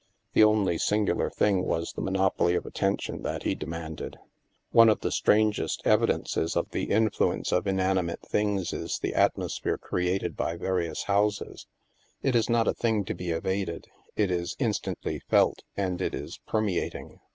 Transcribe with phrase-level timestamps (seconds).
[0.33, 4.17] The only singular thing was the monopoly of attention that he demanded.
[4.71, 7.67] One of the strangest evidences of the influence 42 THE MASK of
[8.01, 11.67] inanimate things is the atmosphere created by va rious houses.
[12.23, 16.39] It is not a thing to be evaded; it is instantly felt, and it is
[16.47, 17.19] permeating.